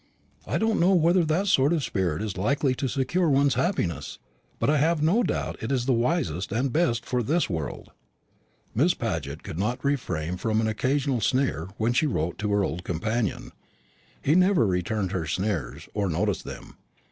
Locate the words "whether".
0.95-1.23